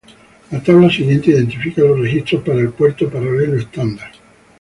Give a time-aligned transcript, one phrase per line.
[0.49, 4.11] La tabla siguiente identifica los registros para el puerto paralelo estándar.